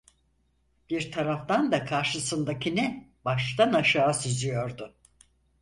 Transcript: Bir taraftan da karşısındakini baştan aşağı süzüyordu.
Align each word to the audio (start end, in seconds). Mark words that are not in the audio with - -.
Bir 0.89 1.11
taraftan 1.11 1.71
da 1.71 1.85
karşısındakini 1.85 3.11
baştan 3.25 3.73
aşağı 3.73 4.13
süzüyordu. 4.13 4.95